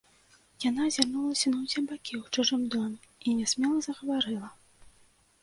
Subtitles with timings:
[0.69, 4.49] Яна азірнулася на ўсе бакі ў чужым доме і нясмела загаварыла.